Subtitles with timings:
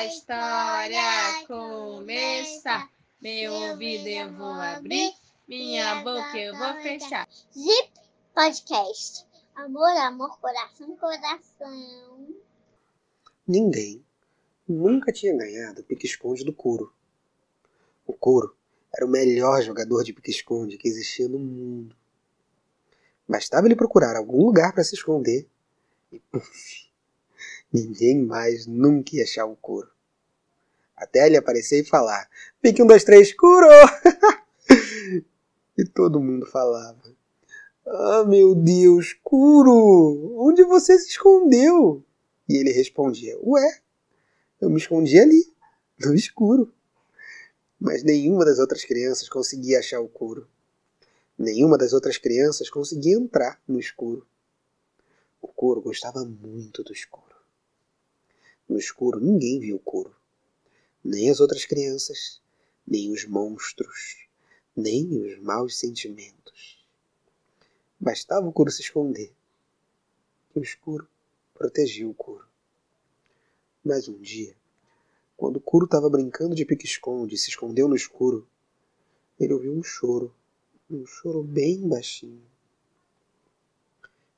[0.00, 2.90] a história começar.
[3.20, 5.12] Meu ouvido eu vou abrir,
[5.46, 7.28] minha boca eu vou fechar.
[7.52, 7.90] Zip
[8.34, 9.26] Podcast.
[9.54, 12.28] Amor, amor, coração, coração.
[13.46, 14.02] Ninguém
[14.66, 16.90] nunca tinha ganhado o pique-esconde do Curo.
[18.06, 18.56] O Curo
[18.96, 21.94] era o melhor jogador de pique-esconde que existia no mundo.
[23.28, 25.46] Bastava ele procurar algum lugar para se esconder
[26.10, 26.89] e puf,
[27.72, 29.90] ninguém mais nunca ia achar o Curo.
[30.96, 32.28] Até ele aparecer e falar:
[32.60, 33.68] Pique um, dois, três, Curo!
[35.76, 37.02] e todo mundo falava:
[37.86, 42.04] Ah, meu Deus, Curo, onde você se escondeu?
[42.48, 43.80] E ele respondia: Ué,
[44.60, 45.50] eu me escondi ali,
[45.98, 46.72] no escuro.
[47.78, 50.46] Mas nenhuma das outras crianças conseguia achar o couro.
[51.38, 54.26] Nenhuma das outras crianças conseguia entrar no escuro.
[55.40, 57.29] O couro gostava muito do escuro.
[58.70, 60.14] No escuro ninguém viu o couro.
[61.02, 62.40] Nem as outras crianças,
[62.86, 64.28] nem os monstros,
[64.76, 66.86] nem os maus sentimentos.
[67.98, 69.34] Bastava o couro se esconder.
[70.54, 71.08] E o escuro
[71.52, 72.46] protegia o couro.
[73.84, 74.56] Mas um dia,
[75.36, 78.46] quando o Kuro estava brincando de pique-esconde e se escondeu no escuro,
[79.36, 80.32] ele ouviu um choro,
[80.88, 82.46] um choro bem baixinho.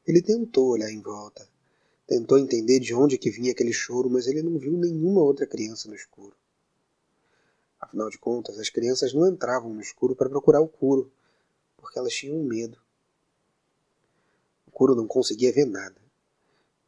[0.06, 1.51] Ele tentou olhar em volta,
[2.06, 5.88] tentou entender de onde que vinha aquele choro, mas ele não viu nenhuma outra criança
[5.88, 6.36] no escuro.
[7.80, 11.12] Afinal de contas, as crianças não entravam no escuro para procurar o Kuro,
[11.76, 12.80] porque elas tinham medo.
[14.66, 16.00] O Kuro não conseguia ver nada,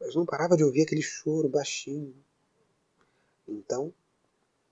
[0.00, 2.14] mas não parava de ouvir aquele choro baixinho,
[3.46, 3.92] então,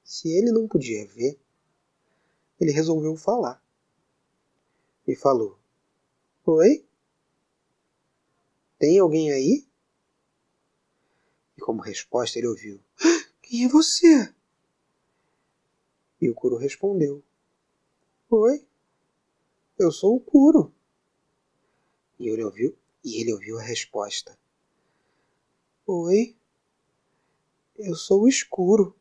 [0.03, 1.39] se ele não podia ver,
[2.61, 3.63] ele resolveu falar.
[5.07, 5.59] E falou:
[6.47, 6.85] Oi?
[8.79, 9.67] Tem alguém aí?
[11.63, 12.81] Como resposta ele ouviu:
[13.41, 14.35] Quem é você?
[16.21, 17.23] E o Curo respondeu:
[18.29, 18.67] Oi,
[19.79, 20.75] eu sou o Curo.
[22.19, 24.37] E ele ouviu, e ele ouviu a resposta:
[25.87, 26.37] Oi,
[27.77, 28.97] eu sou o escuro.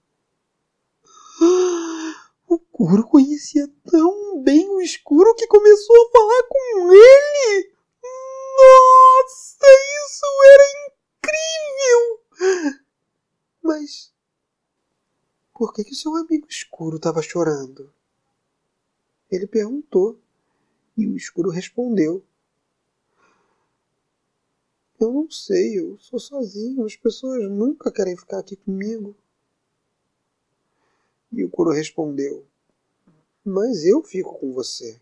[2.47, 7.73] O Curo conhecia tão bem o escuro que começou a falar com ele.
[8.57, 9.65] Nossa,
[10.05, 12.21] isso era incrível!
[13.61, 14.11] Mas
[15.53, 17.93] por que, que seu amigo escuro estava chorando?
[19.29, 20.19] Ele perguntou
[20.97, 22.23] e o escuro respondeu.
[24.99, 29.15] Eu não sei, eu sou sozinho, as pessoas nunca querem ficar aqui comigo.
[31.31, 32.45] E o coro respondeu:
[33.43, 34.99] Mas eu fico com você.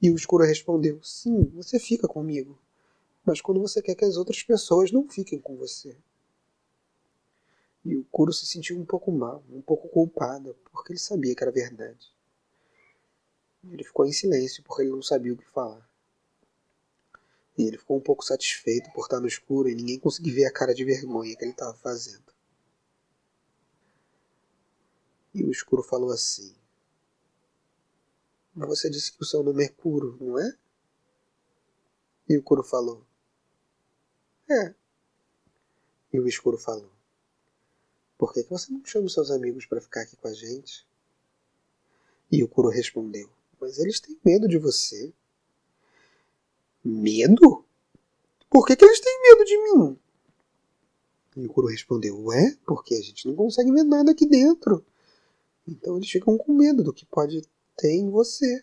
[0.00, 2.58] E o escuro respondeu: Sim, você fica comigo,
[3.24, 5.96] mas quando você quer que as outras pessoas não fiquem com você.
[7.84, 11.42] E o Kuro se sentiu um pouco mal, um pouco culpado, porque ele sabia que
[11.42, 12.14] era verdade.
[13.64, 15.88] Ele ficou em silêncio porque ele não sabia o que falar.
[17.56, 20.52] E ele ficou um pouco satisfeito por estar no escuro e ninguém conseguia ver a
[20.52, 22.32] cara de vergonha que ele estava fazendo.
[25.34, 26.54] E o escuro falou assim:
[28.54, 30.56] Você disse que o seu nome é Curo, não é?
[32.28, 33.06] E o Curo falou:
[34.48, 34.74] É.
[36.12, 36.90] E o escuro falou:
[38.20, 40.86] Por que, você não chama os seus amigos para ficar aqui com a gente?
[42.30, 45.10] E o Curo respondeu: Mas eles têm medo de você.
[46.84, 47.64] Medo?
[48.50, 49.98] Por que, que eles têm medo de mim?
[51.34, 54.84] E o Kuro respondeu: Ué, porque a gente não consegue ver nada aqui dentro.
[55.66, 57.40] Então eles ficam com medo do que pode
[57.74, 58.62] ter em você.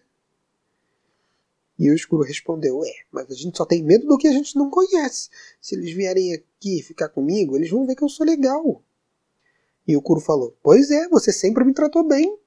[1.80, 4.56] E o escuro respondeu: É, mas a gente só tem medo do que a gente
[4.56, 5.32] não conhece.
[5.60, 8.84] Se eles vierem aqui ficar comigo, eles vão ver que eu sou legal.
[9.88, 12.38] E o Kuro falou: Pois é, você sempre me tratou bem.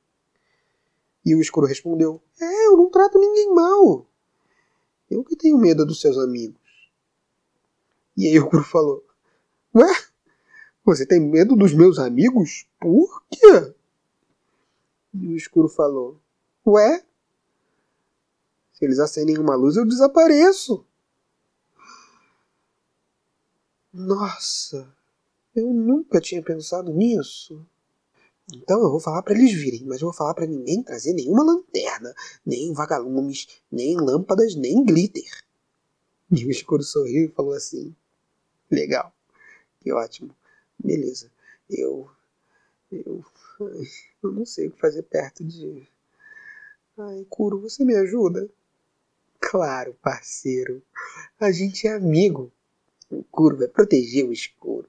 [1.24, 4.06] E o escuro respondeu: É, eu não trato ninguém mal.
[5.10, 6.60] Eu que tenho medo dos seus amigos.
[8.16, 9.04] E aí o Kuro falou:
[9.74, 9.90] Ué?
[10.84, 12.66] Você tem medo dos meus amigos?
[12.78, 13.74] Por quê?
[15.14, 16.20] E o escuro falou:
[16.66, 17.04] Ué?
[18.72, 20.84] Se eles acendem uma luz, eu desapareço.
[23.92, 24.94] Nossa,
[25.54, 27.64] eu nunca tinha pensado nisso.
[28.52, 31.44] Então eu vou falar para eles virem, mas eu vou falar para ninguém trazer nenhuma
[31.44, 32.14] lanterna,
[32.44, 35.28] nem vagalumes, nem lâmpadas, nem glitter.
[36.30, 37.94] E o escuro sorriu e falou assim:
[38.70, 39.12] Legal,
[39.80, 40.34] que ótimo,
[40.78, 41.30] beleza.
[41.68, 42.10] Eu.
[42.90, 43.24] Eu.
[44.22, 45.86] Eu não sei o que fazer perto de.
[46.98, 48.48] Ai, Curo, você me ajuda?
[49.38, 50.82] Claro, parceiro.
[51.38, 52.52] A gente é amigo.
[53.10, 54.88] O Curo vai proteger o escuro.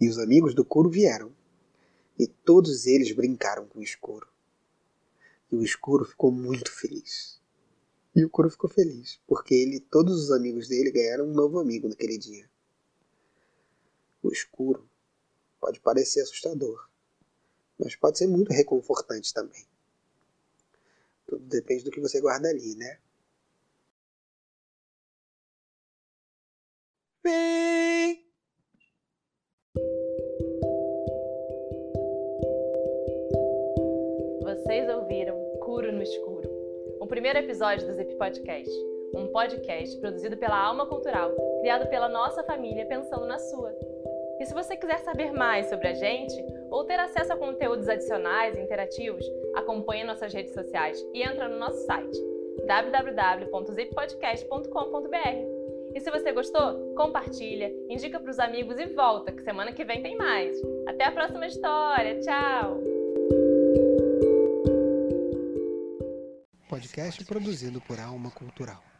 [0.00, 1.32] E os amigos do couro vieram.
[2.18, 4.28] E todos eles brincaram com o escuro.
[5.50, 7.40] E o escuro ficou muito feliz.
[8.14, 11.58] E o couro ficou feliz, porque ele e todos os amigos dele ganharam um novo
[11.58, 12.48] amigo naquele dia.
[14.22, 14.88] O escuro
[15.60, 16.88] pode parecer assustador,
[17.78, 19.66] mas pode ser muito reconfortante também.
[21.26, 23.00] Tudo depende do que você guarda ali, né?
[35.92, 36.50] No Escuro,
[37.00, 38.70] o primeiro episódio do Zip Podcast,
[39.14, 43.72] um podcast produzido pela Alma Cultural, criado pela nossa família pensando na sua.
[44.40, 46.34] E se você quiser saber mais sobre a gente
[46.70, 51.58] ou ter acesso a conteúdos adicionais e interativos, acompanhe nossas redes sociais e entra no
[51.58, 52.18] nosso site
[52.66, 55.54] www.zippodcast.com.br.
[55.94, 60.02] E se você gostou, compartilha, indica para os amigos e volta, que semana que vem
[60.02, 60.60] tem mais.
[60.86, 62.18] Até a próxima história.
[62.20, 62.93] Tchau!
[66.74, 68.93] Podcast produzido por Alma Cultural.